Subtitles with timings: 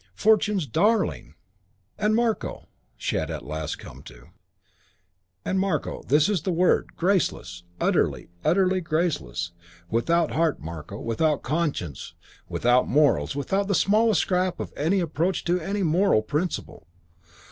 [0.15, 1.35] Fortune's darling!
[1.95, 2.67] "And, Marko,"
[2.97, 4.29] she at last had come to.
[5.45, 7.61] "And Marko this is the word graceless.
[7.79, 9.51] Utterly, utterly graceless.
[9.91, 12.15] Without heart, Marko, without conscience,
[12.49, 16.87] without morals, without the smallest scrap of an approach to any moral principle.